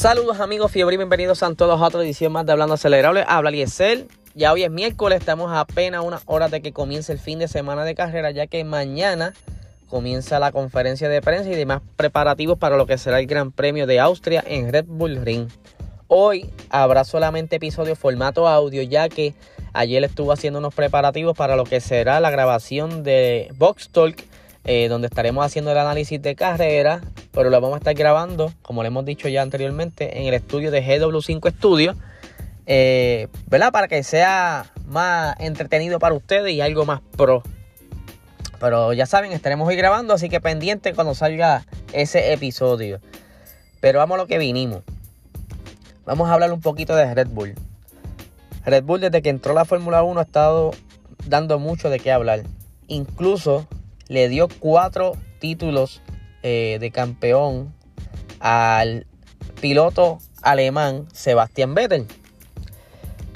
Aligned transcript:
Saludos 0.00 0.40
amigos 0.40 0.72
fiebre 0.72 0.94
y 0.94 0.96
bienvenidos 0.96 1.42
a 1.42 1.54
todos 1.54 1.78
a 1.78 1.84
otra 1.84 2.00
edición 2.00 2.32
más 2.32 2.46
de 2.46 2.52
Hablando 2.52 2.72
Acelerable. 2.72 3.22
Habla 3.28 3.50
Liesel. 3.50 4.08
Ya 4.34 4.50
hoy 4.50 4.62
es 4.62 4.70
miércoles, 4.70 5.18
estamos 5.18 5.52
a 5.52 5.60
apenas 5.60 6.02
una 6.02 6.22
hora 6.24 6.48
de 6.48 6.62
que 6.62 6.72
comience 6.72 7.12
el 7.12 7.18
fin 7.18 7.38
de 7.38 7.48
semana 7.48 7.84
de 7.84 7.94
carrera, 7.94 8.30
ya 8.30 8.46
que 8.46 8.64
mañana 8.64 9.34
comienza 9.90 10.38
la 10.38 10.52
conferencia 10.52 11.10
de 11.10 11.20
prensa 11.20 11.50
y 11.50 11.54
demás 11.54 11.82
preparativos 11.96 12.56
para 12.56 12.78
lo 12.78 12.86
que 12.86 12.96
será 12.96 13.20
el 13.20 13.26
Gran 13.26 13.52
Premio 13.52 13.86
de 13.86 14.00
Austria 14.00 14.42
en 14.46 14.72
Red 14.72 14.86
Bull 14.88 15.22
Ring. 15.22 15.48
Hoy 16.08 16.48
habrá 16.70 17.04
solamente 17.04 17.56
episodio 17.56 17.94
formato 17.94 18.48
audio, 18.48 18.80
ya 18.80 19.10
que 19.10 19.34
ayer 19.74 20.02
estuvo 20.02 20.32
haciendo 20.32 20.60
unos 20.60 20.74
preparativos 20.74 21.36
para 21.36 21.56
lo 21.56 21.64
que 21.64 21.82
será 21.82 22.20
la 22.20 22.30
grabación 22.30 23.02
de 23.02 23.52
Box 23.58 23.90
Talk, 23.90 24.16
eh, 24.64 24.88
donde 24.88 25.06
estaremos 25.06 25.44
haciendo 25.44 25.72
el 25.72 25.78
análisis 25.78 26.20
de 26.20 26.34
carrera, 26.34 27.00
pero 27.32 27.50
lo 27.50 27.60
vamos 27.60 27.76
a 27.76 27.78
estar 27.78 27.94
grabando, 27.94 28.52
como 28.62 28.82
le 28.82 28.88
hemos 28.88 29.04
dicho 29.04 29.28
ya 29.28 29.42
anteriormente, 29.42 30.18
en 30.18 30.26
el 30.26 30.34
estudio 30.34 30.70
de 30.70 30.84
GW5 30.84 31.52
Studio, 31.56 31.96
eh, 32.66 33.28
¿verdad? 33.46 33.72
Para 33.72 33.88
que 33.88 34.02
sea 34.02 34.66
más 34.86 35.34
entretenido 35.40 35.98
para 35.98 36.14
ustedes 36.14 36.52
y 36.52 36.60
algo 36.60 36.84
más 36.84 37.00
pro. 37.16 37.42
Pero 38.60 38.92
ya 38.92 39.06
saben, 39.06 39.32
estaremos 39.32 39.66
hoy 39.66 39.76
grabando, 39.76 40.12
así 40.12 40.28
que 40.28 40.40
pendiente 40.40 40.92
cuando 40.94 41.14
salga 41.14 41.64
ese 41.92 42.32
episodio. 42.32 43.00
Pero 43.80 43.98
vamos 43.98 44.16
a 44.16 44.18
lo 44.18 44.26
que 44.26 44.38
vinimos. 44.38 44.82
Vamos 46.04 46.28
a 46.28 46.34
hablar 46.34 46.52
un 46.52 46.60
poquito 46.60 46.94
de 46.94 47.14
Red 47.14 47.28
Bull. 47.28 47.54
Red 48.66 48.84
Bull 48.84 49.00
desde 49.00 49.22
que 49.22 49.30
entró 49.30 49.54
la 49.54 49.64
Fórmula 49.64 50.02
1 50.02 50.20
ha 50.20 50.22
estado 50.22 50.72
dando 51.26 51.58
mucho 51.58 51.88
de 51.88 51.98
qué 51.98 52.12
hablar. 52.12 52.42
Incluso 52.88 53.66
le 54.10 54.28
dio 54.28 54.48
cuatro 54.48 55.12
títulos 55.38 56.02
eh, 56.42 56.78
de 56.80 56.90
campeón 56.90 57.72
al 58.40 59.06
piloto 59.60 60.18
alemán 60.42 61.06
Sebastián 61.12 61.74
Vettel. 61.74 62.06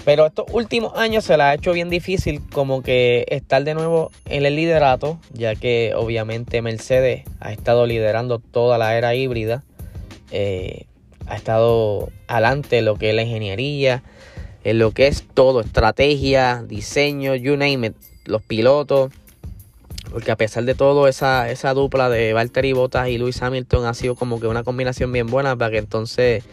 Pero 0.04 0.26
estos 0.26 0.46
últimos 0.52 0.98
años 0.98 1.24
se 1.24 1.36
le 1.36 1.44
ha 1.44 1.54
hecho 1.54 1.72
bien 1.72 1.90
difícil 1.90 2.42
como 2.50 2.82
que 2.82 3.24
estar 3.28 3.62
de 3.62 3.74
nuevo 3.74 4.10
en 4.26 4.44
el 4.44 4.56
liderato, 4.56 5.18
ya 5.32 5.54
que 5.54 5.92
obviamente 5.96 6.60
Mercedes 6.60 7.22
ha 7.40 7.52
estado 7.52 7.86
liderando 7.86 8.40
toda 8.40 8.76
la 8.76 8.98
era 8.98 9.14
híbrida. 9.14 9.62
Eh, 10.32 10.86
ha 11.26 11.36
estado 11.36 12.10
adelante 12.26 12.78
en 12.78 12.84
lo 12.84 12.96
que 12.96 13.10
es 13.10 13.14
la 13.14 13.22
ingeniería, 13.22 14.02
en 14.64 14.80
lo 14.80 14.90
que 14.90 15.06
es 15.06 15.24
todo, 15.34 15.60
estrategia, 15.60 16.64
diseño, 16.66 17.36
you 17.36 17.56
name 17.56 17.86
it, 17.86 17.94
los 18.24 18.42
pilotos. 18.42 19.12
Porque 20.10 20.30
a 20.30 20.36
pesar 20.36 20.64
de 20.64 20.74
todo, 20.74 21.08
esa, 21.08 21.50
esa 21.50 21.74
dupla 21.74 22.08
de 22.08 22.32
Valtteri 22.32 22.72
Bottas 22.72 23.08
y 23.08 23.18
Lewis 23.18 23.42
Hamilton 23.42 23.86
ha 23.86 23.94
sido 23.94 24.14
como 24.14 24.40
que 24.40 24.46
una 24.46 24.62
combinación 24.62 25.12
bien 25.12 25.26
buena 25.26 25.56
para 25.56 25.70
que 25.72 25.78
entonces 25.78 26.44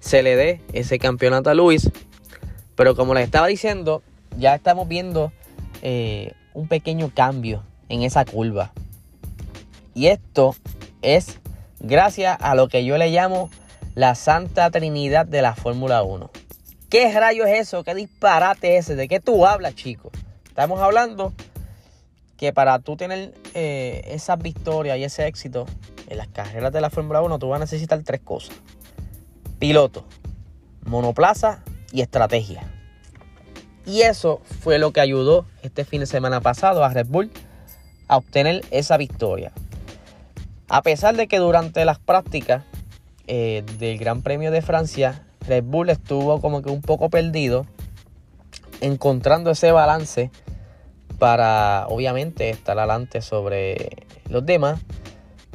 se 0.00 0.22
le 0.22 0.36
dé 0.36 0.60
ese 0.72 0.98
campeonato 0.98 1.50
a 1.50 1.54
Lewis. 1.54 1.90
Pero 2.76 2.94
como 2.94 3.14
les 3.14 3.24
estaba 3.24 3.46
diciendo, 3.46 4.02
ya 4.38 4.54
estamos 4.54 4.88
viendo 4.88 5.32
eh, 5.82 6.32
un 6.54 6.68
pequeño 6.68 7.10
cambio 7.14 7.62
en 7.88 8.02
esa 8.02 8.24
curva. 8.24 8.72
Y 9.94 10.06
esto 10.06 10.56
es 11.02 11.38
gracias 11.80 12.36
a 12.40 12.54
lo 12.54 12.68
que 12.68 12.84
yo 12.84 12.96
le 12.98 13.10
llamo 13.10 13.50
la 13.94 14.14
Santa 14.14 14.70
Trinidad 14.70 15.26
de 15.26 15.42
la 15.42 15.54
Fórmula 15.54 16.02
1. 16.02 16.30
¿Qué 16.88 17.12
rayo 17.18 17.44
es 17.46 17.60
eso? 17.60 17.84
¿Qué 17.84 17.94
disparate 17.94 18.76
es 18.76 18.86
ese? 18.86 18.96
¿De 18.96 19.08
qué 19.08 19.20
tú 19.20 19.46
hablas, 19.46 19.74
chico? 19.74 20.10
Estamos 20.46 20.80
hablando 20.80 21.32
que 22.42 22.52
para 22.52 22.80
tú 22.80 22.96
tener 22.96 23.32
eh, 23.54 24.02
esas 24.06 24.36
victorias 24.36 24.98
y 24.98 25.04
ese 25.04 25.28
éxito 25.28 25.64
en 26.08 26.18
las 26.18 26.26
carreras 26.26 26.72
de 26.72 26.80
la 26.80 26.90
Fórmula 26.90 27.22
1, 27.22 27.38
tú 27.38 27.48
vas 27.50 27.58
a 27.58 27.60
necesitar 27.60 28.02
tres 28.02 28.20
cosas. 28.20 28.56
Piloto, 29.60 30.04
monoplaza 30.84 31.62
y 31.92 32.00
estrategia. 32.00 32.68
Y 33.86 34.00
eso 34.00 34.40
fue 34.60 34.80
lo 34.80 34.92
que 34.92 35.00
ayudó 35.00 35.46
este 35.62 35.84
fin 35.84 36.00
de 36.00 36.06
semana 36.06 36.40
pasado 36.40 36.82
a 36.82 36.88
Red 36.88 37.06
Bull 37.06 37.30
a 38.08 38.16
obtener 38.16 38.64
esa 38.72 38.96
victoria. 38.96 39.52
A 40.66 40.82
pesar 40.82 41.14
de 41.14 41.28
que 41.28 41.38
durante 41.38 41.84
las 41.84 42.00
prácticas 42.00 42.64
eh, 43.28 43.62
del 43.78 43.98
Gran 43.98 44.22
Premio 44.22 44.50
de 44.50 44.62
Francia, 44.62 45.22
Red 45.46 45.62
Bull 45.62 45.90
estuvo 45.90 46.40
como 46.40 46.60
que 46.60 46.70
un 46.70 46.82
poco 46.82 47.08
perdido, 47.08 47.66
encontrando 48.80 49.52
ese 49.52 49.70
balance 49.70 50.32
para 51.22 51.86
obviamente 51.86 52.50
estar 52.50 52.76
adelante 52.76 53.22
sobre 53.22 54.06
los 54.28 54.44
demás. 54.44 54.80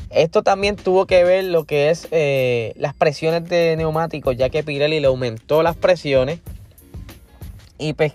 Esto 0.10 0.42
también 0.42 0.78
tuvo 0.78 1.08
que 1.08 1.26
ver 1.26 1.44
lo 1.44 1.66
que 1.66 1.90
es 1.90 2.08
eh, 2.12 2.72
las 2.78 2.94
presiones 2.94 3.50
de 3.50 3.76
neumáticos, 3.76 4.38
ya 4.38 4.48
que 4.50 4.64
Pirelli 4.64 5.02
le 5.02 5.08
aumentó 5.08 5.64
las 5.64 5.76
presiones. 5.76 6.40
Y 7.78 7.92
pues 7.96 8.14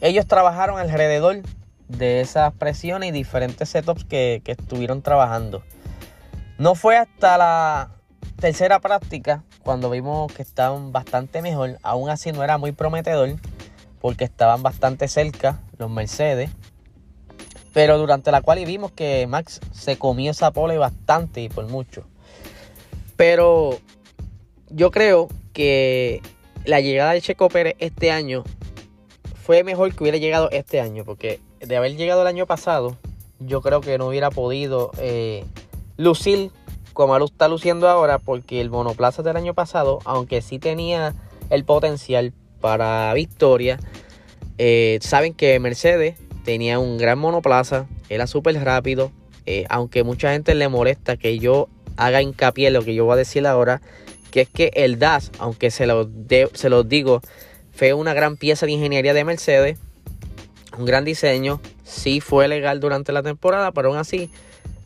ellos 0.00 0.28
trabajaron 0.28 0.78
alrededor 0.78 1.42
de 1.88 2.20
esas 2.20 2.52
presiones 2.52 3.08
y 3.08 3.12
diferentes 3.12 3.68
setups 3.68 4.04
que, 4.04 4.40
que 4.44 4.52
estuvieron 4.52 5.02
trabajando. 5.02 5.64
No 6.56 6.76
fue 6.76 6.98
hasta 6.98 7.36
la 7.36 7.90
tercera 8.38 8.78
práctica, 8.78 9.42
cuando 9.64 9.90
vimos 9.90 10.32
que 10.32 10.42
estaban 10.42 10.92
bastante 10.92 11.42
mejor, 11.42 11.80
aún 11.82 12.10
así 12.10 12.30
no 12.30 12.44
era 12.44 12.58
muy 12.58 12.70
prometedor, 12.70 13.30
porque 14.00 14.22
estaban 14.22 14.62
bastante 14.62 15.08
cerca 15.08 15.58
los 15.78 15.90
Mercedes. 15.90 16.50
Pero 17.72 17.98
durante 17.98 18.30
la 18.30 18.42
cual 18.42 18.64
vimos 18.64 18.92
que 18.92 19.26
Max 19.26 19.60
se 19.72 19.96
comió 19.96 20.30
esa 20.30 20.50
pole 20.50 20.78
bastante 20.78 21.42
y 21.42 21.48
por 21.48 21.66
mucho. 21.68 22.04
Pero 23.16 23.78
yo 24.68 24.90
creo 24.90 25.28
que 25.52 26.20
la 26.64 26.80
llegada 26.80 27.12
de 27.12 27.20
Checo 27.20 27.48
Pérez 27.48 27.74
este 27.78 28.10
año 28.10 28.44
fue 29.42 29.64
mejor 29.64 29.94
que 29.94 30.04
hubiera 30.04 30.18
llegado 30.18 30.50
este 30.50 30.80
año. 30.80 31.04
Porque 31.04 31.40
de 31.60 31.76
haber 31.76 31.96
llegado 31.96 32.22
el 32.22 32.28
año 32.28 32.46
pasado, 32.46 32.96
yo 33.38 33.60
creo 33.62 33.80
que 33.80 33.98
no 33.98 34.08
hubiera 34.08 34.30
podido 34.30 34.90
eh, 34.98 35.44
lucir 35.96 36.50
como 36.92 37.18
lo 37.18 37.24
está 37.24 37.48
luciendo 37.48 37.88
ahora, 37.88 38.18
porque 38.18 38.60
el 38.60 38.70
monoplaza 38.70 39.22
del 39.22 39.36
año 39.36 39.54
pasado, 39.54 40.00
aunque 40.04 40.42
sí 40.42 40.58
tenía 40.58 41.14
el 41.50 41.64
potencial 41.64 42.32
para 42.60 43.12
victoria, 43.14 43.78
eh, 44.58 44.98
saben 45.00 45.34
que 45.34 45.58
Mercedes 45.58 46.16
tenía 46.44 46.78
un 46.78 46.98
gran 46.98 47.18
monoplaza, 47.18 47.86
era 48.08 48.26
súper 48.26 48.62
rápido, 48.62 49.12
eh, 49.46 49.64
aunque 49.68 50.04
mucha 50.04 50.32
gente 50.32 50.54
le 50.54 50.68
molesta 50.68 51.16
que 51.16 51.38
yo 51.38 51.68
haga 51.96 52.22
hincapié 52.22 52.68
en 52.68 52.74
lo 52.74 52.82
que 52.82 52.94
yo 52.94 53.04
voy 53.04 53.14
a 53.14 53.16
decir 53.16 53.46
ahora, 53.46 53.80
que 54.30 54.42
es 54.42 54.48
que 54.48 54.70
el 54.74 54.98
DAS, 54.98 55.30
aunque 55.38 55.70
se 55.70 55.86
los, 55.86 56.08
se 56.54 56.68
los 56.68 56.88
digo, 56.88 57.20
fue 57.72 57.92
una 57.92 58.14
gran 58.14 58.36
pieza 58.36 58.66
de 58.66 58.72
ingeniería 58.72 59.14
de 59.14 59.24
Mercedes, 59.24 59.78
un 60.78 60.86
gran 60.86 61.04
diseño, 61.04 61.60
sí 61.84 62.20
fue 62.20 62.48
legal 62.48 62.80
durante 62.80 63.12
la 63.12 63.22
temporada, 63.22 63.72
pero 63.72 63.88
aún 63.88 63.98
así 63.98 64.30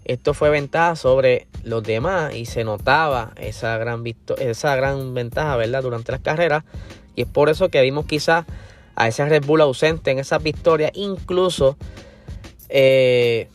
esto 0.04 0.34
fue 0.34 0.50
ventaja 0.50 0.94
sobre 0.94 1.48
los 1.64 1.82
demás 1.82 2.34
y 2.34 2.46
se 2.46 2.64
notaba 2.64 3.32
esa 3.36 3.76
gran, 3.78 4.04
esa 4.38 4.76
gran 4.76 5.14
ventaja 5.14 5.56
¿verdad? 5.56 5.82
durante 5.82 6.12
las 6.12 6.20
carreras. 6.20 6.64
Y 7.16 7.22
es 7.22 7.28
por 7.28 7.48
eso 7.48 7.70
que 7.70 7.82
vimos 7.82 8.06
quizás 8.06 8.44
a 8.96 9.08
ese 9.08 9.24
Red 9.26 9.44
Bull 9.44 9.60
ausente 9.60 10.10
en 10.10 10.18
esas 10.18 10.42
victorias. 10.42 10.90
Incluso 10.94 11.76
eh, 12.68 13.48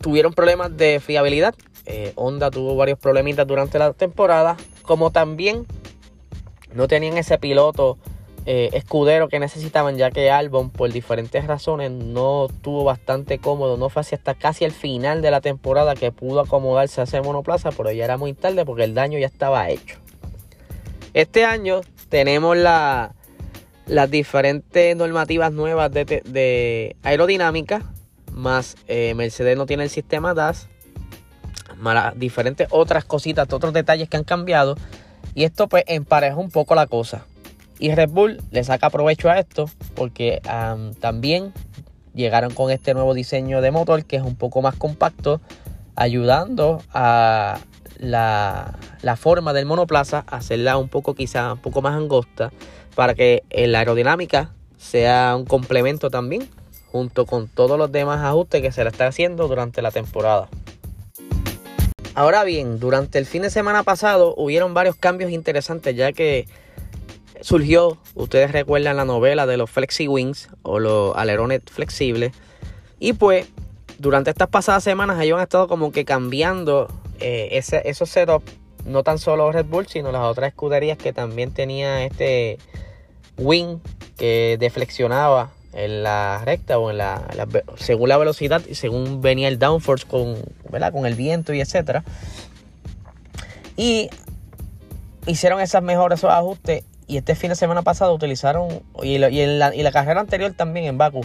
tuvieron 0.00 0.32
problemas 0.32 0.76
de 0.76 1.00
fiabilidad. 1.00 1.54
Eh, 1.86 2.12
Honda 2.16 2.50
tuvo 2.50 2.76
varios 2.76 2.98
problemitas 2.98 3.46
durante 3.46 3.78
la 3.78 3.92
temporada. 3.92 4.56
Como 4.82 5.10
también 5.12 5.66
no 6.72 6.88
tenían 6.88 7.18
ese 7.18 7.38
piloto 7.38 7.98
eh, 8.46 8.70
escudero 8.72 9.28
que 9.28 9.38
necesitaban, 9.38 9.98
ya 9.98 10.10
que 10.10 10.30
Albon, 10.30 10.70
por 10.70 10.90
diferentes 10.90 11.46
razones, 11.46 11.90
no 11.90 12.48
tuvo 12.62 12.84
bastante 12.84 13.38
cómodo. 13.38 13.76
No 13.76 13.90
fue 13.90 14.00
hasta 14.00 14.34
casi 14.34 14.64
el 14.64 14.72
final 14.72 15.20
de 15.20 15.30
la 15.30 15.40
temporada 15.40 15.94
que 15.94 16.10
pudo 16.10 16.40
acomodarse 16.40 17.02
a 17.02 17.04
ese 17.04 17.20
monoplaza, 17.20 17.70
pero 17.70 17.92
ya 17.92 18.04
era 18.04 18.16
muy 18.16 18.32
tarde 18.32 18.64
porque 18.64 18.84
el 18.84 18.94
daño 18.94 19.18
ya 19.18 19.26
estaba 19.26 19.68
hecho. 19.68 19.98
Este 21.12 21.44
año 21.44 21.80
tenemos 22.08 22.56
la, 22.56 23.14
las 23.90 24.08
diferentes 24.08 24.96
normativas 24.96 25.52
nuevas 25.52 25.90
de, 25.92 26.96
aerodinámica, 27.02 27.82
más 28.32 28.76
eh, 28.86 29.14
Mercedes 29.14 29.56
no 29.56 29.66
tiene 29.66 29.82
el 29.82 29.90
sistema 29.90 30.32
DAS, 30.32 30.68
más 31.76 32.16
diferentes 32.16 32.68
otras 32.70 33.04
cositas, 33.04 33.52
otros 33.52 33.72
detalles 33.72 34.08
que 34.08 34.16
han 34.16 34.24
cambiado. 34.24 34.76
Y 35.34 35.44
esto 35.44 35.68
pues 35.68 35.84
empareja 35.88 36.36
un 36.36 36.50
poco 36.50 36.74
la 36.76 36.86
cosa. 36.86 37.24
Y 37.80 37.92
Red 37.92 38.10
Bull 38.10 38.40
le 38.52 38.62
saca 38.62 38.90
provecho 38.90 39.28
a 39.28 39.38
esto 39.38 39.68
porque 39.94 40.40
también 41.00 41.52
llegaron 42.14 42.52
con 42.54 42.70
este 42.70 42.94
nuevo 42.94 43.12
diseño 43.12 43.60
de 43.60 43.70
motor 43.72 44.04
que 44.04 44.16
es 44.16 44.22
un 44.22 44.36
poco 44.36 44.62
más 44.62 44.76
compacto, 44.76 45.40
ayudando 45.96 46.82
a 46.92 47.58
la, 47.98 48.76
forma 49.16 49.52
del 49.52 49.66
monoplaza, 49.66 50.24
hacerla 50.28 50.76
un 50.76 50.88
poco 50.88 51.14
quizá 51.14 51.54
un 51.54 51.58
poco 51.58 51.82
más 51.82 51.94
angosta, 51.94 52.52
para 52.94 53.14
que 53.14 53.42
la 53.50 53.80
aerodinámica 53.80 54.52
sea 54.78 55.34
un 55.36 55.44
complemento 55.44 56.10
también, 56.10 56.48
junto 56.90 57.26
con 57.26 57.48
todos 57.48 57.78
los 57.78 57.92
demás 57.92 58.20
ajustes 58.24 58.62
que 58.62 58.72
se 58.72 58.82
le 58.82 58.90
está 58.90 59.06
haciendo 59.06 59.46
durante 59.48 59.82
la 59.82 59.90
temporada. 59.90 60.48
Ahora 62.14 62.44
bien, 62.44 62.80
durante 62.80 63.18
el 63.18 63.26
fin 63.26 63.42
de 63.42 63.50
semana 63.50 63.82
pasado 63.82 64.34
hubieron 64.36 64.74
varios 64.74 64.96
cambios 64.96 65.30
interesantes 65.30 65.94
ya 65.94 66.12
que 66.12 66.46
surgió, 67.40 67.98
ustedes 68.14 68.52
recuerdan 68.52 68.96
la 68.96 69.04
novela 69.04 69.46
de 69.46 69.56
los 69.56 69.70
Flexi 69.70 70.08
Wings 70.08 70.48
o 70.62 70.78
los 70.78 71.16
alerones 71.16 71.62
flexibles. 71.70 72.32
Y 72.98 73.14
pues 73.14 73.46
durante 73.98 74.30
estas 74.30 74.48
pasadas 74.48 74.84
semanas 74.84 75.20
ellos 75.20 75.36
han 75.38 75.44
estado 75.44 75.68
como 75.68 75.92
que 75.92 76.04
cambiando 76.04 76.88
eh, 77.20 77.48
ese, 77.52 77.82
esos 77.88 78.10
setups. 78.10 78.52
No 78.84 79.02
tan 79.02 79.18
solo 79.18 79.52
Red 79.52 79.66
Bull, 79.66 79.86
sino 79.86 80.12
las 80.12 80.22
otras 80.22 80.48
escuderías 80.48 80.98
que 80.98 81.12
también 81.12 81.52
tenía 81.52 82.04
este 82.04 82.58
wing 83.36 83.78
que 84.16 84.56
deflexionaba 84.58 85.50
en 85.72 86.02
la 86.02 86.42
recta 86.44 86.78
o 86.78 86.90
en 86.90 86.98
la, 86.98 87.22
según 87.76 88.08
la 88.08 88.18
velocidad 88.18 88.62
y 88.68 88.74
según 88.74 89.20
venía 89.20 89.48
el 89.48 89.58
downforce 89.58 90.06
con, 90.06 90.36
con 90.92 91.06
el 91.06 91.14
viento 91.14 91.54
y 91.54 91.60
etcétera. 91.60 92.04
Y 93.76 94.10
hicieron 95.26 95.60
esas 95.60 95.82
mejoras, 95.82 96.18
esos 96.18 96.30
ajustes 96.30 96.84
y 97.10 97.16
este 97.16 97.34
fin 97.34 97.50
de 97.50 97.56
semana 97.56 97.82
pasado 97.82 98.14
utilizaron, 98.14 98.82
y, 99.02 99.16
en 99.16 99.58
la, 99.58 99.92
carrera 99.92 100.20
anterior 100.20 100.52
también 100.52 100.86
en 100.86 100.96
Baku, 100.96 101.22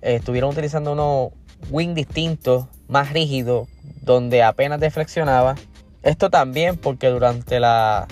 eh, 0.00 0.14
estuvieron 0.14 0.50
utilizando 0.50 0.92
unos 0.92 1.32
wing 1.70 1.94
distintos, 1.94 2.64
más 2.88 3.12
rígidos, 3.12 3.68
donde 4.00 4.42
apenas 4.42 4.80
deflexionaba. 4.80 5.56
Esto 6.02 6.30
también 6.30 6.76
porque 6.76 7.08
durante 7.08 7.60
la 7.60 8.08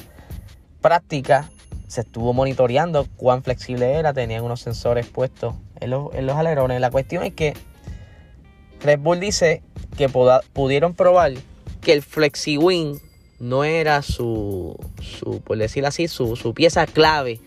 práctica 0.81 1.51
se 1.89 2.03
estuvo 2.03 2.33
monitoreando 2.33 3.07
cuán 3.17 3.43
flexible 3.43 3.95
era, 3.95 4.13
tenían 4.13 4.45
unos 4.45 4.61
sensores 4.61 5.07
puestos 5.07 5.55
en 5.81 5.91
los, 5.91 6.15
en 6.15 6.27
los 6.27 6.37
alerones. 6.37 6.81
La 6.81 6.91
cuestión 6.91 7.25
es 7.25 7.35
que 7.35 7.55
Red 8.81 9.01
Bull 9.01 9.19
dice 9.19 9.63
que 9.97 10.09
pudieron 10.09 10.95
probar 10.95 11.33
que 11.81 11.93
el 11.93 12.03
Flexi 12.03 12.59
Wing 12.59 12.99
no 13.41 13.65
era 13.65 14.03
su, 14.03 14.77
su 15.01 15.41
por 15.41 15.59
decirlo 15.59 15.89
así, 15.89 16.07
su, 16.07 16.37
su, 16.37 16.55
pieza 16.55 16.87
clave 16.87 17.41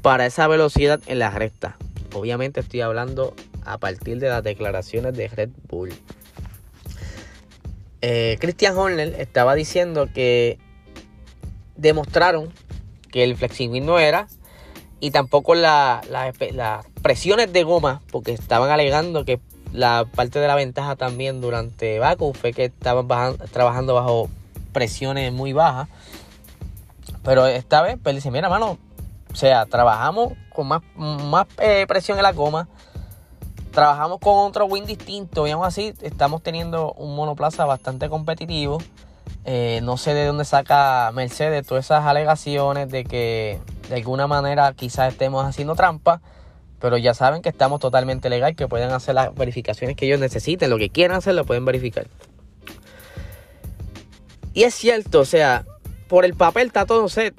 para 0.00 0.26
esa 0.26 0.46
velocidad 0.46 1.00
en 1.06 1.18
la 1.18 1.30
recta. 1.30 1.76
Obviamente 2.14 2.60
estoy 2.60 2.82
hablando 2.82 3.34
a 3.64 3.78
partir 3.78 4.18
de 4.18 4.28
las 4.28 4.44
declaraciones 4.44 5.16
de 5.16 5.28
Red 5.28 5.50
Bull. 5.68 5.92
Eh, 8.02 8.36
Christian 8.40 8.76
Horner 8.76 9.14
estaba 9.20 9.54
diciendo 9.54 10.08
que 10.12 10.58
demostraron 11.76 12.52
que 13.10 13.24
el 13.24 13.36
FlexiWing 13.36 13.86
no 13.86 13.98
era 13.98 14.26
y 15.00 15.10
tampoco 15.10 15.54
las 15.54 16.06
presiones 17.02 17.52
de 17.52 17.62
goma, 17.62 18.02
porque 18.10 18.32
estaban 18.32 18.70
alegando 18.70 19.24
que 19.24 19.40
la 19.72 20.06
parte 20.14 20.38
de 20.38 20.46
la 20.46 20.54
ventaja 20.54 20.96
también 20.96 21.40
durante 21.40 21.98
Baku 21.98 22.34
fue 22.34 22.52
que 22.52 22.66
estaban 22.66 23.08
trabajando 23.50 23.94
bajo 23.94 24.28
presiones 24.72 25.32
muy 25.32 25.52
bajas. 25.52 25.88
Pero 27.24 27.46
esta 27.46 27.82
vez, 27.82 27.98
pues 28.02 28.14
dice, 28.14 28.30
mira, 28.30 28.48
mano, 28.48 28.78
o 29.32 29.36
sea, 29.36 29.66
trabajamos 29.66 30.34
con 30.52 30.68
más, 30.68 30.82
más 30.96 31.46
eh, 31.58 31.84
presión 31.88 32.18
en 32.18 32.24
la 32.24 32.32
goma. 32.32 32.68
Trabajamos 33.72 34.18
con 34.18 34.34
otro 34.36 34.66
win 34.66 34.84
distinto 34.84 35.46
y 35.46 35.50
así 35.50 35.94
estamos 36.02 36.42
teniendo 36.42 36.92
un 36.92 37.16
monoplaza 37.16 37.64
bastante 37.64 38.10
competitivo. 38.10 38.78
Eh, 39.44 39.80
no 39.82 39.96
sé 39.96 40.12
de 40.12 40.26
dónde 40.26 40.44
saca 40.44 41.10
Mercedes 41.12 41.66
todas 41.66 41.86
esas 41.86 42.04
alegaciones 42.04 42.90
de 42.90 43.04
que 43.04 43.58
de 43.88 43.94
alguna 43.96 44.26
manera 44.26 44.74
quizás 44.74 45.12
estemos 45.12 45.44
haciendo 45.46 45.74
trampa. 45.74 46.20
Pero 46.80 46.98
ya 46.98 47.14
saben 47.14 47.40
que 47.40 47.48
estamos 47.48 47.80
totalmente 47.80 48.28
legal, 48.28 48.56
que 48.56 48.68
pueden 48.68 48.90
hacer 48.90 49.14
las 49.14 49.34
verificaciones 49.34 49.96
que 49.96 50.04
ellos 50.04 50.20
necesiten, 50.20 50.68
lo 50.68 50.78
que 50.78 50.90
quieran 50.90 51.16
hacer 51.16 51.34
lo 51.34 51.46
pueden 51.46 51.64
verificar. 51.64 52.08
Y 54.52 54.64
es 54.64 54.74
cierto, 54.74 55.20
o 55.20 55.24
sea, 55.24 55.64
por 56.08 56.26
el 56.26 56.34
papel 56.34 56.66
está 56.66 56.84
todo 56.84 57.08
set 57.08 57.34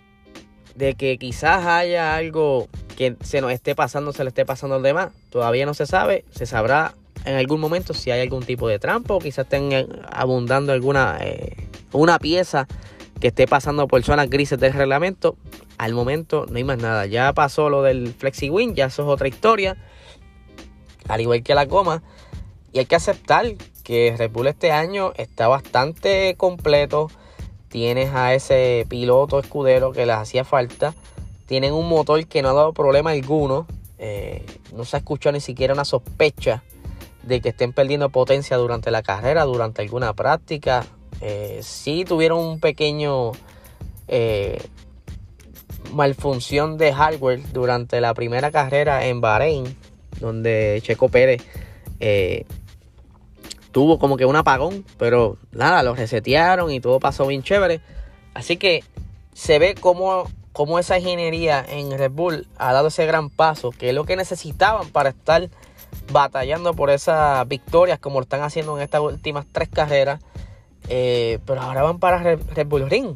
de 0.76 0.96
que 0.96 1.18
quizás 1.20 1.66
haya 1.66 2.16
algo 2.16 2.68
que 2.96 3.16
se 3.22 3.42
nos 3.42 3.52
esté 3.52 3.76
pasando, 3.76 4.14
se 4.14 4.24
le 4.24 4.30
esté 4.30 4.46
pasando 4.46 4.76
al 4.76 4.84
demás. 4.84 5.12
Todavía 5.30 5.66
no 5.66 5.74
se 5.74 5.86
sabe, 5.86 6.26
se 6.32 6.46
sabrá 6.46 6.94
en 7.26 7.36
algún 7.36 7.60
momento 7.60 7.94
si 7.94 8.12
hay 8.12 8.22
algún 8.22 8.44
tipo 8.44 8.68
de 8.68 8.80
trampa 8.80 9.14
o 9.14 9.20
quizás 9.20 9.46
estén 9.46 9.72
eh, 9.72 9.88
abundando 10.12 10.74
alguna 10.74 11.18
eh, 11.22 11.56
una 11.92 12.20
pieza 12.20 12.68
que 13.20 13.28
esté 13.28 13.48
pasando 13.48 13.88
por 13.88 14.04
zonas 14.04 14.30
grises 14.30 14.60
del 14.60 14.74
reglamento. 14.74 15.38
Al 15.78 15.94
momento 15.94 16.46
no 16.50 16.58
hay 16.58 16.64
más 16.64 16.78
nada. 16.78 17.06
Ya 17.06 17.32
pasó 17.34 17.70
lo 17.70 17.82
del 17.82 18.14
Flexi 18.14 18.50
Wing, 18.50 18.74
ya 18.74 18.88
eso 18.88 19.04
es 19.04 19.08
otra 19.08 19.28
historia. 19.28 19.78
Al 21.08 21.22
igual 21.22 21.44
que 21.44 21.56
la 21.56 21.66
goma. 21.66 22.04
Y 22.74 22.80
hay 22.80 22.86
que 22.86 22.96
aceptar 22.96 23.46
que 23.84 24.16
Red 24.18 24.32
Bull 24.32 24.48
este 24.48 24.72
año 24.72 25.14
está 25.16 25.48
bastante 25.48 26.36
completo. 26.36 27.10
Tienes 27.70 28.14
a 28.14 28.34
ese 28.34 28.86
piloto 28.90 29.40
escudero 29.40 29.92
que 29.92 30.06
les 30.06 30.16
hacía 30.16 30.44
falta. 30.44 30.94
Tienen 31.46 31.74
un 31.74 31.88
motor 31.88 32.26
que 32.28 32.42
no 32.42 32.50
ha 32.50 32.54
dado 32.54 32.74
problema 32.74 33.12
alguno. 33.12 33.68
Eh, 33.98 34.46
no 34.74 34.86
se 34.86 34.98
ha 34.98 35.00
escuchado 35.00 35.34
ni 35.34 35.40
siquiera 35.40 35.74
una 35.74 35.86
sospecha 35.86 36.64
de 37.24 37.42
que 37.42 37.50
estén 37.50 37.74
perdiendo 37.74 38.10
potencia 38.10 38.58
durante 38.58 38.92
la 38.92 39.02
carrera, 39.02 39.44
durante 39.44 39.82
alguna 39.82 40.14
práctica. 40.14 40.86
Eh, 41.22 41.60
sí 41.62 42.06
tuvieron 42.06 42.40
un 42.40 42.60
pequeño 42.60 43.32
eh, 44.08 44.62
malfunción 45.94 46.78
de 46.78 46.94
hardware 46.94 47.42
durante 47.54 48.02
la 48.02 48.14
primera 48.14 48.52
carrera 48.52 49.06
en 49.06 49.22
Bahrein, 49.22 49.78
donde 50.20 50.82
Checo 50.84 51.08
Pérez 51.10 51.42
tuvo 53.74 54.00
como 54.00 54.16
que 54.16 54.26
un 54.26 54.36
apagón, 54.38 54.86
pero 54.98 55.38
nada, 55.52 55.84
lo 55.84 55.96
resetearon 55.96 56.72
y 56.72 56.80
todo 56.80 57.00
pasó 57.00 57.28
bien 57.28 57.44
chévere. 57.44 57.82
Así 58.34 58.56
que 58.56 58.84
se 59.34 59.60
ve 59.60 59.76
como, 59.76 60.26
como 60.54 60.78
esa 60.78 61.00
ingeniería 61.00 61.66
en 61.68 61.98
Red 61.98 62.12
Bull 62.12 62.48
ha 62.58 62.74
dado 62.74 62.88
ese 62.88 63.06
gran 63.08 63.30
paso, 63.30 63.72
que 63.72 63.90
es 63.90 63.96
lo 63.96 64.06
que 64.06 64.16
necesitaban 64.16 64.88
para 64.90 65.10
estar 65.10 65.50
batallando 66.12 66.74
por 66.74 66.92
esas 66.92 67.48
victorias 67.48 68.00
como 68.00 68.20
lo 68.20 68.24
están 68.24 68.42
haciendo 68.42 68.78
en 68.78 68.84
estas 68.84 69.02
últimas 69.02 69.46
tres 69.52 69.68
carreras. 69.68 70.22
Eh, 70.90 71.40
pero 71.46 71.62
ahora 71.62 71.82
van 71.82 72.00
para 72.00 72.20
Red, 72.20 72.68
Bull 72.68 72.90
Ring, 72.90 73.16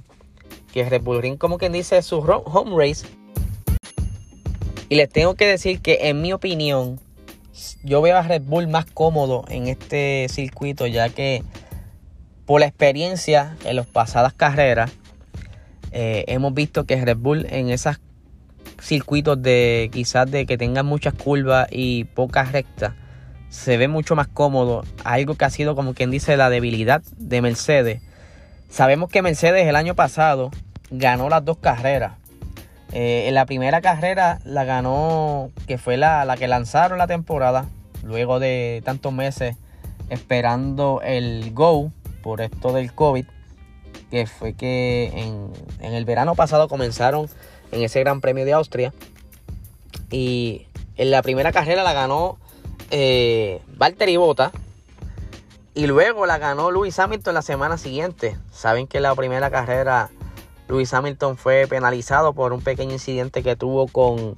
que 0.73 0.89
Red 0.89 1.01
Bull 1.01 1.21
Ring 1.21 1.37
como 1.37 1.57
quien 1.57 1.73
dice 1.73 2.01
su 2.01 2.17
home 2.19 2.75
race. 2.75 3.05
Y 4.89 4.95
les 4.95 5.09
tengo 5.09 5.35
que 5.35 5.45
decir 5.45 5.81
que 5.81 6.09
en 6.09 6.21
mi 6.21 6.33
opinión, 6.33 6.99
yo 7.83 8.01
veo 8.01 8.17
a 8.17 8.21
Red 8.21 8.43
Bull 8.43 8.67
más 8.67 8.85
cómodo 8.85 9.43
en 9.49 9.67
este 9.67 10.27
circuito, 10.29 10.87
ya 10.87 11.09
que 11.09 11.43
por 12.45 12.61
la 12.61 12.67
experiencia 12.67 13.57
en 13.65 13.75
las 13.75 13.85
pasadas 13.85 14.33
carreras, 14.33 14.91
eh, 15.91 16.25
hemos 16.27 16.53
visto 16.53 16.85
que 16.85 17.03
Red 17.03 17.17
Bull 17.17 17.45
en 17.49 17.69
esos 17.69 17.99
circuitos 18.81 19.41
de 19.41 19.89
quizás 19.91 20.29
de 20.29 20.45
que 20.45 20.57
tengan 20.57 20.85
muchas 20.85 21.13
curvas 21.13 21.67
y 21.71 22.03
pocas 22.05 22.51
rectas, 22.51 22.93
se 23.49 23.77
ve 23.77 23.87
mucho 23.87 24.15
más 24.15 24.27
cómodo. 24.27 24.83
Algo 25.03 25.35
que 25.35 25.45
ha 25.45 25.49
sido 25.49 25.75
como 25.75 25.93
quien 25.93 26.11
dice 26.11 26.37
la 26.37 26.49
debilidad 26.49 27.01
de 27.17 27.41
Mercedes. 27.41 28.01
Sabemos 28.69 29.09
que 29.09 29.21
Mercedes 29.21 29.67
el 29.67 29.75
año 29.75 29.95
pasado 29.95 30.51
ganó 30.91 31.29
las 31.29 31.43
dos 31.45 31.57
carreras 31.57 32.13
eh, 32.93 33.25
en 33.27 33.33
la 33.33 33.45
primera 33.45 33.81
carrera 33.81 34.39
la 34.45 34.63
ganó, 34.63 35.51
que 35.67 35.77
fue 35.77 35.97
la, 35.97 36.35
que 36.37 36.47
lanzaron 36.47 36.97
la 36.97 37.07
temporada, 37.07 37.65
luego 38.03 38.39
de 38.39 38.81
tantos 38.85 39.11
meses 39.11 39.55
esperando 40.09 41.01
el 41.03 41.53
Go 41.53 41.91
por 42.23 42.41
esto 42.41 42.71
del 42.71 42.93
COVID, 42.93 43.25
que 44.11 44.25
fue 44.25 44.53
que 44.53 45.11
en, 45.15 45.93
el 45.93 46.05
verano 46.05 46.35
pasado 46.35 46.67
comenzaron 46.67 47.29
en 47.71 47.83
ese 47.83 47.99
Gran 47.99 48.21
Premio 48.21 48.45
de 48.45 48.53
Austria. 48.53 48.93
Y 50.09 50.67
en 50.95 51.11
la 51.11 51.21
primera 51.21 51.51
carrera 51.51 51.83
la 51.83 51.93
ganó 51.93 52.37
eh, 52.91 53.61
Valtteri 53.75 54.17
Bota. 54.17 54.51
Y 55.73 55.85
luego 55.85 56.25
la 56.25 56.39
ganó 56.39 56.71
Lewis 56.71 56.97
Hamilton 56.97 57.35
la 57.35 57.41
semana 57.41 57.77
siguiente. 57.77 58.37
Saben 58.51 58.87
que 58.87 58.99
la 58.99 59.13
primera 59.13 59.51
carrera 59.51 60.09
Lewis 60.67 60.93
Hamilton 60.93 61.37
fue 61.37 61.67
penalizado 61.67 62.33
por 62.33 62.53
un 62.53 62.61
pequeño 62.61 62.93
incidente 62.93 63.43
que 63.43 63.55
tuvo 63.55 63.87
con 63.87 64.37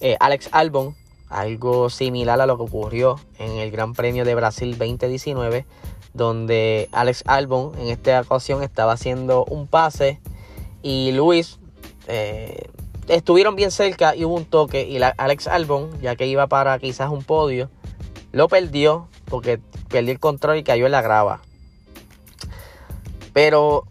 eh, 0.00 0.16
Alex 0.20 0.48
Albon, 0.52 0.96
algo 1.30 1.88
similar 1.88 2.40
a 2.40 2.46
lo 2.46 2.56
que 2.56 2.64
ocurrió 2.64 3.18
en 3.38 3.52
el 3.52 3.70
Gran 3.70 3.94
Premio 3.94 4.24
de 4.24 4.34
Brasil 4.34 4.76
2019, 4.76 5.64
donde 6.12 6.88
Alex 6.92 7.22
Albon 7.26 7.72
en 7.78 7.88
esta 7.88 8.20
ocasión 8.20 8.62
estaba 8.62 8.92
haciendo 8.92 9.44
un 9.44 9.66
pase 9.66 10.20
y 10.82 11.12
Luis 11.12 11.58
eh, 12.08 12.68
estuvieron 13.08 13.56
bien 13.56 13.70
cerca 13.70 14.14
y 14.14 14.24
hubo 14.24 14.34
un 14.34 14.44
toque 14.44 14.88
y 14.88 15.00
Alex 15.00 15.46
Albon, 15.46 16.00
ya 16.00 16.16
que 16.16 16.26
iba 16.26 16.46
para 16.48 16.78
quizás 16.78 17.10
un 17.10 17.22
podio, 17.22 17.70
lo 18.32 18.48
perdió 18.48 19.08
porque 19.26 19.60
perdió 19.88 20.12
el 20.12 20.20
control 20.20 20.58
y 20.58 20.64
cayó 20.64 20.86
en 20.86 20.92
la 20.92 21.02
grava. 21.02 21.40
Pero 23.32 23.86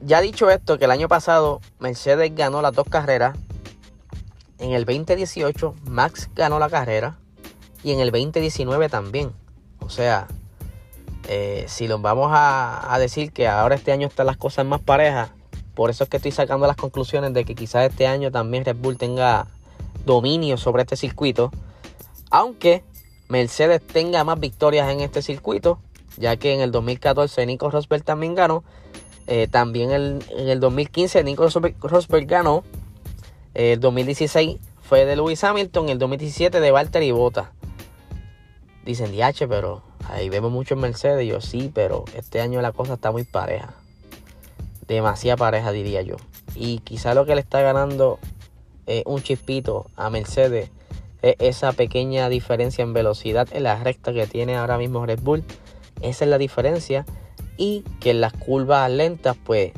ya 0.00 0.20
dicho 0.20 0.50
esto, 0.50 0.78
que 0.78 0.84
el 0.84 0.90
año 0.90 1.08
pasado 1.08 1.60
Mercedes 1.78 2.34
ganó 2.34 2.62
las 2.62 2.72
dos 2.72 2.86
carreras. 2.88 3.36
En 4.58 4.72
el 4.72 4.84
2018 4.84 5.74
Max 5.88 6.30
ganó 6.34 6.58
la 6.58 6.68
carrera. 6.68 7.18
Y 7.82 7.92
en 7.92 8.00
el 8.00 8.10
2019 8.10 8.88
también. 8.88 9.32
O 9.80 9.88
sea, 9.88 10.26
Eh, 11.30 11.66
si 11.68 11.88
los 11.88 12.00
vamos 12.00 12.30
a, 12.32 12.96
decir 12.98 13.32
que 13.32 13.46
ahora 13.46 13.74
este 13.74 13.92
año 13.92 14.06
están 14.08 14.26
las 14.26 14.38
cosas 14.38 14.64
más 14.64 14.80
parejas, 14.80 15.30
por 15.74 15.90
eso 15.90 16.04
es 16.04 16.10
que 16.10 16.16
estoy 16.16 16.32
sacando 16.32 16.66
las 16.66 16.76
conclusiones 16.76 17.34
de 17.34 17.44
que 17.44 17.54
quizás 17.54 17.90
este 17.90 18.06
año 18.06 18.32
también 18.32 18.64
Red 18.64 18.76
Bull 18.76 18.96
tenga 18.96 19.46
dominio 20.06 20.56
sobre 20.56 20.82
este 20.82 20.96
circuito. 20.96 21.50
Aunque 22.30 22.82
Mercedes 23.28 23.86
tenga 23.86 24.24
más 24.24 24.40
victorias 24.40 24.90
en 24.90 25.00
este 25.00 25.20
circuito, 25.20 25.78
ya 26.16 26.36
que 26.36 26.54
en 26.54 26.60
el 26.60 26.72
2014 26.72 27.44
Nico 27.44 27.70
Rosberg 27.70 28.04
también 28.04 28.34
ganó. 28.34 28.64
Eh, 29.26 29.48
también 29.50 29.90
en 29.90 30.48
el 30.48 30.60
2015 30.60 31.22
Nico 31.24 31.46
Rosberg 31.46 32.26
ganó. 32.26 32.64
El 33.54 33.80
2016 33.80 34.58
fue 34.82 35.04
de 35.04 35.16
Lewis 35.16 35.42
Hamilton. 35.44 35.88
El 35.88 35.98
2017 35.98 36.60
de 36.60 36.70
Valtteri 36.70 37.10
Bottas. 37.10 37.48
Dicen, 38.84 39.12
DH, 39.12 39.46
pero 39.48 39.82
ahí 40.08 40.28
vemos 40.28 40.50
mucho 40.50 40.74
en 40.74 40.80
Mercedes. 40.80 41.26
Yo 41.26 41.40
sí, 41.40 41.70
pero 41.74 42.04
este 42.14 42.40
año 42.40 42.60
la 42.62 42.72
cosa 42.72 42.94
está 42.94 43.10
muy 43.10 43.24
pareja. 43.24 43.74
Demasiada 44.86 45.36
pareja, 45.36 45.72
diría 45.72 46.02
yo. 46.02 46.16
Y 46.54 46.78
quizá 46.78 47.14
lo 47.14 47.26
que 47.26 47.34
le 47.34 47.40
está 47.40 47.60
ganando 47.60 48.18
eh, 48.86 49.02
un 49.04 49.22
chispito 49.22 49.86
a 49.96 50.08
Mercedes 50.08 50.70
es 51.20 51.36
esa 51.38 51.72
pequeña 51.72 52.28
diferencia 52.28 52.82
en 52.82 52.92
velocidad 52.92 53.48
en 53.52 53.64
la 53.64 53.76
recta 53.76 54.12
que 54.12 54.26
tiene 54.26 54.56
ahora 54.56 54.78
mismo 54.78 55.04
Red 55.04 55.20
Bull. 55.20 55.44
Esa 56.00 56.24
es 56.24 56.30
la 56.30 56.38
diferencia. 56.38 57.04
Y 57.56 57.82
que 58.00 58.12
en 58.12 58.20
las 58.20 58.32
curvas 58.32 58.90
lentas, 58.90 59.36
pues 59.44 59.72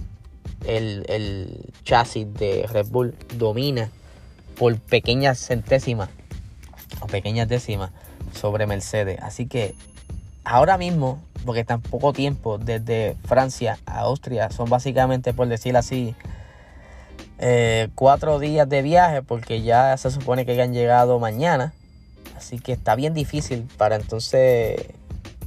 el, 0.66 1.04
el 1.08 1.72
chasis 1.84 2.32
de 2.34 2.66
Red 2.70 2.86
Bull 2.88 3.14
domina 3.36 3.90
por 4.56 4.78
pequeñas 4.78 5.38
centésimas 5.38 6.10
o 7.00 7.06
pequeñas 7.06 7.48
décimas 7.48 7.90
sobre 8.34 8.66
Mercedes. 8.66 9.18
Así 9.22 9.46
que 9.46 9.74
ahora 10.44 10.78
mismo, 10.78 11.22
porque 11.44 11.64
tan 11.64 11.80
poco 11.80 12.12
tiempo 12.12 12.58
desde 12.58 13.16
Francia 13.24 13.78
a 13.86 14.00
Austria, 14.00 14.50
son 14.50 14.68
básicamente, 14.68 15.32
por 15.32 15.48
decir 15.48 15.76
así, 15.76 16.14
eh, 17.38 17.88
cuatro 17.94 18.38
días 18.38 18.68
de 18.68 18.82
viaje, 18.82 19.22
porque 19.22 19.62
ya 19.62 19.96
se 19.96 20.10
supone 20.10 20.44
que 20.44 20.60
han 20.60 20.74
llegado 20.74 21.18
mañana. 21.18 21.72
Así 22.36 22.58
que 22.58 22.72
está 22.72 22.94
bien 22.94 23.14
difícil 23.14 23.66
para 23.76 23.96
entonces 23.96 24.88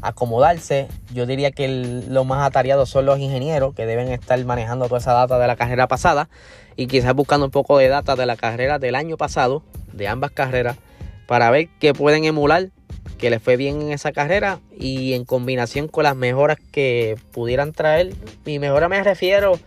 acomodarse. 0.04 0.88
Yo 1.14 1.26
diría 1.26 1.52
que 1.52 1.68
lo 1.68 2.26
más 2.26 2.46
atareados 2.46 2.90
son 2.90 3.06
los 3.06 3.20
ingenieros 3.20 3.74
que 3.74 3.86
deben 3.86 4.10
estar 4.10 4.44
manejando 4.46 4.86
toda 4.86 5.00
esa 5.00 5.14
data 5.14 5.40
de 5.40 5.48
la 5.48 5.56
carrera 5.56 5.88
pasada 5.88 6.30
y 6.76 6.88
quizás 6.88 7.14
buscando 7.14 7.46
un 7.46 7.52
poco 7.52 7.78
de 7.78 7.88
data 7.88 8.16
de 8.16 8.26
la 8.26 8.36
carrera 8.36 8.80
del 8.80 8.96
año 8.96 9.18
pasado, 9.18 9.64
de 9.94 10.08
ambas 10.08 10.32
carreras, 10.32 10.78
para 11.26 11.50
ver 11.50 11.70
qué 11.80 11.94
pueden 11.94 12.26
emular, 12.26 12.70
que 13.18 13.30
les 13.30 13.42
fue 13.42 13.56
bien 13.56 13.82
en 13.82 13.92
esa 13.94 14.12
carrera 14.12 14.60
y 14.78 15.14
en 15.14 15.24
combinación 15.24 15.88
con 15.88 16.04
las 16.04 16.16
mejoras 16.16 16.58
que 16.72 17.16
pudieran 17.32 17.72
traer. 17.72 18.14
Mi 18.46 18.60
mejora 18.60 18.90
me 18.90 19.02
refiero, 19.02 19.58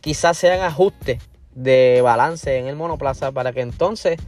quizás 0.00 0.38
sean 0.38 0.60
ajustes 0.60 1.18
de 1.54 2.00
balance 2.02 2.58
en 2.58 2.66
el 2.66 2.76
monoplaza 2.76 3.30
para 3.30 3.52
que 3.52 3.60
entonces 3.60 4.18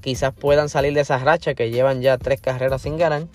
quizás 0.00 0.32
puedan 0.32 0.70
salir 0.70 0.94
de 0.94 1.00
esas 1.00 1.22
rachas 1.22 1.54
que 1.54 1.70
llevan 1.70 2.00
ya 2.00 2.16
tres 2.16 2.40
carreras 2.40 2.82
sin 2.82 2.96
ganar 2.96 3.26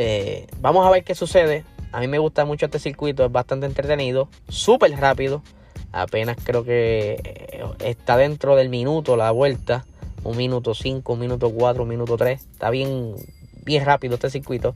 eh, 0.00 0.46
vamos 0.60 0.86
a 0.86 0.90
ver 0.90 1.02
qué 1.02 1.16
sucede. 1.16 1.64
A 1.90 1.98
mí 1.98 2.06
me 2.06 2.20
gusta 2.20 2.44
mucho 2.44 2.66
este 2.66 2.78
circuito, 2.78 3.24
es 3.24 3.32
bastante 3.32 3.66
entretenido, 3.66 4.28
súper 4.48 4.92
rápido. 4.92 5.42
Apenas 5.90 6.36
creo 6.42 6.62
que 6.62 7.20
eh, 7.24 7.64
está 7.80 8.16
dentro 8.16 8.54
del 8.54 8.68
minuto 8.68 9.16
la 9.16 9.32
vuelta. 9.32 9.84
Un 10.22 10.36
minuto 10.36 10.74
5, 10.74 11.12
un 11.12 11.18
minuto 11.18 11.50
4, 11.50 11.82
un 11.82 11.88
minuto 11.88 12.16
3. 12.16 12.40
Está 12.40 12.70
bien, 12.70 13.16
bien 13.64 13.84
rápido 13.84 14.14
este 14.14 14.30
circuito. 14.30 14.74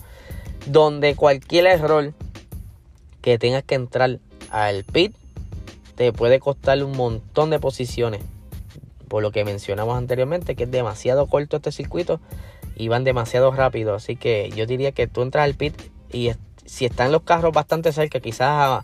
Donde 0.66 1.14
cualquier 1.14 1.66
error 1.66 2.14
que 3.20 3.38
tengas 3.38 3.62
que 3.62 3.76
entrar 3.76 4.18
al 4.50 4.82
pit 4.82 5.14
te 5.94 6.12
puede 6.12 6.40
costar 6.40 6.82
un 6.82 6.96
montón 6.96 7.50
de 7.50 7.60
posiciones. 7.60 8.22
Por 9.06 9.22
lo 9.22 9.30
que 9.30 9.44
mencionamos 9.44 9.96
anteriormente, 9.96 10.56
que 10.56 10.64
es 10.64 10.70
demasiado 10.70 11.28
corto 11.28 11.58
este 11.58 11.70
circuito 11.70 12.20
y 12.82 12.88
van 12.88 13.04
demasiado 13.04 13.52
rápido. 13.52 13.94
Así 13.94 14.16
que 14.16 14.50
yo 14.56 14.66
diría 14.66 14.90
que 14.90 15.06
tú 15.06 15.22
entras 15.22 15.44
al 15.44 15.54
pit 15.54 15.80
y 16.12 16.32
si 16.64 16.84
están 16.84 17.12
los 17.12 17.22
carros 17.22 17.52
bastante 17.52 17.92
cerca, 17.92 18.18
quizás 18.18 18.82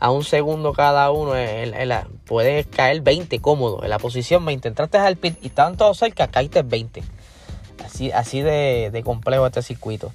a, 0.00 0.10
un 0.10 0.24
segundo 0.24 0.72
cada 0.72 1.10
uno, 1.10 1.32
puedes 2.24 2.66
caer 2.66 3.02
20 3.02 3.38
cómodo. 3.40 3.84
En 3.84 3.90
la 3.90 3.98
posición 3.98 4.44
20 4.46 4.68
entraste 4.68 4.96
al 4.96 5.16
pit 5.16 5.36
y 5.42 5.48
estaban 5.48 5.76
todos 5.76 5.98
cerca, 5.98 6.28
caíste 6.28 6.62
20. 6.62 7.02
Así, 7.84 8.10
así 8.12 8.40
de, 8.40 8.88
de 8.90 9.02
complejo 9.02 9.46
este 9.46 9.62
circuito. 9.62 10.10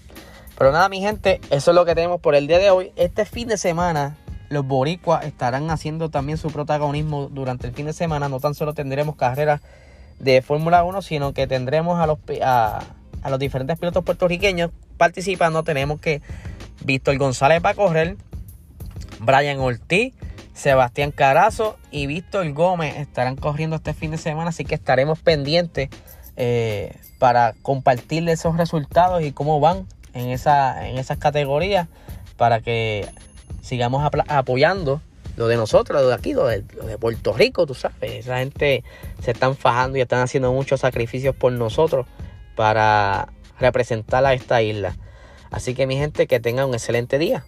Pero 0.57 0.71
nada, 0.71 0.89
mi 0.89 0.99
gente, 1.01 1.39
eso 1.51 1.71
es 1.71 1.75
lo 1.75 1.85
que 1.85 1.93
tenemos 1.93 2.19
por 2.19 2.33
el 2.33 2.47
día 2.47 2.57
de 2.57 2.71
hoy. 2.71 2.91
Este 2.95 3.25
fin 3.25 3.47
de 3.47 3.57
semana 3.57 4.17
los 4.49 4.65
boricuas 4.65 5.23
estarán 5.23 5.69
haciendo 5.69 6.09
también 6.09 6.39
su 6.39 6.49
protagonismo 6.49 7.29
durante 7.29 7.67
el 7.67 7.73
fin 7.73 7.85
de 7.85 7.93
semana. 7.93 8.27
No 8.27 8.39
tan 8.39 8.55
solo 8.55 8.73
tendremos 8.73 9.15
carreras 9.15 9.61
de 10.19 10.41
Fórmula 10.41 10.83
1, 10.83 11.01
sino 11.01 11.33
que 11.33 11.47
tendremos 11.47 11.99
a 11.99 12.07
los, 12.07 12.17
a, 12.43 12.79
a 13.21 13.29
los 13.29 13.39
diferentes 13.39 13.77
pilotos 13.77 14.03
puertorriqueños 14.03 14.71
participando. 14.97 15.63
Tenemos 15.63 15.99
que 15.99 16.21
Víctor 16.83 17.17
González 17.17 17.61
va 17.63 17.71
a 17.71 17.75
correr, 17.75 18.17
Brian 19.19 19.59
Ortiz, 19.59 20.13
Sebastián 20.53 21.11
Carazo 21.11 21.77
y 21.91 22.07
Víctor 22.07 22.51
Gómez 22.51 22.97
estarán 22.97 23.35
corriendo 23.35 23.77
este 23.77 23.93
fin 23.93 24.11
de 24.11 24.17
semana, 24.17 24.49
así 24.49 24.65
que 24.65 24.75
estaremos 24.75 25.19
pendientes 25.19 25.89
eh, 26.35 26.95
para 27.17 27.53
compartirles 27.61 28.39
esos 28.39 28.57
resultados 28.57 29.21
y 29.23 29.31
cómo 29.31 29.59
van 29.59 29.87
en, 30.13 30.29
esa, 30.29 30.87
en 30.87 30.97
esas 30.97 31.17
categorías 31.17 31.87
para 32.37 32.61
que 32.61 33.07
sigamos 33.61 34.09
apoyando 34.27 35.01
lo 35.37 35.47
de 35.47 35.55
nosotros, 35.55 36.01
lo 36.01 36.09
de 36.09 36.13
aquí, 36.13 36.33
lo 36.33 36.47
de, 36.47 36.65
lo 36.75 36.85
de, 36.85 36.97
Puerto 36.97 37.31
Rico, 37.31 37.65
tú 37.65 37.73
sabes. 37.73 38.25
Esa 38.25 38.39
gente 38.39 38.83
se 39.21 39.31
están 39.31 39.55
fajando 39.55 39.97
y 39.97 40.01
están 40.01 40.21
haciendo 40.21 40.51
muchos 40.51 40.81
sacrificios 40.81 41.33
por 41.33 41.53
nosotros 41.53 42.05
para 42.59 43.29
representar 43.57 44.25
a 44.25 44.33
esta 44.33 44.61
isla. 44.61 44.93
Así 45.49 45.73
que 45.75 45.87
mi 45.87 45.95
gente, 45.95 46.27
que 46.27 46.41
tengan 46.41 46.67
un 46.67 46.73
excelente 46.73 47.17
día. 47.17 47.45